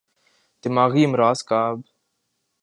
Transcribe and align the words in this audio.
دماغی 0.63 1.03
امراض 1.05 1.39
کا 1.49 1.61
ب 1.73 1.79